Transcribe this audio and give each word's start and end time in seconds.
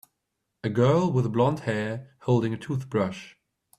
A 0.63 0.69
girl 0.71 1.11
with 1.11 1.31
blondhair 1.31 2.09
holding 2.21 2.55
a 2.55 2.57
toothbrush. 2.57 3.35